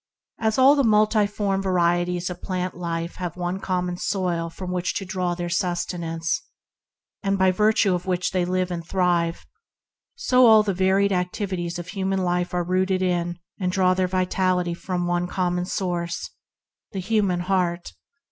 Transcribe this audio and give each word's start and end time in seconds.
As 0.39 0.57
all 0.57 0.73
the 0.75 0.83
multiform 0.83 1.61
varieties 1.61 2.31
of 2.31 2.41
plant 2.41 2.73
life 2.73 3.17
have 3.17 3.37
one 3.37 3.59
common 3.59 3.97
soil 3.97 4.49
from 4.49 4.71
which 4.71 4.95
to 4.95 5.05
draw 5.05 5.35
their 5.35 5.47
sustenance, 5.47 6.41
by 7.33 7.51
virtue 7.51 7.93
of 7.93 8.07
which 8.07 8.31
they 8.31 8.43
live 8.43 8.71
and 8.71 8.83
thrive, 8.83 9.45
so 10.15 10.47
all 10.47 10.63
the 10.63 10.73
varied 10.73 11.11
activities 11.11 11.77
of 11.77 11.89
human 11.89 12.23
life 12.23 12.51
are 12.51 12.63
rooted 12.63 13.03
in, 13.03 13.37
and 13.59 13.71
draw 13.71 13.93
their 13.93 14.07
vitality 14.07 14.73
from, 14.73 15.05
one 15.05 15.27
common 15.27 15.65
source— 15.65 16.31
the 16.93 16.99
human 16.99 17.41
heart— 17.41 17.49
the 17.81 17.87
spirit 17.89 17.89
within. 17.93 18.07